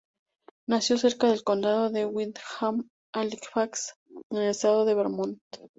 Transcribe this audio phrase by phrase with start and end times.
[0.67, 3.93] Nació cerca de el condado de Windham Halifax,
[4.31, 5.37] en el estado de Vermont.